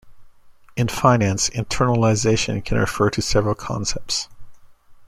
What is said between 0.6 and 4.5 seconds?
In finance, internalization can refer to several concepts.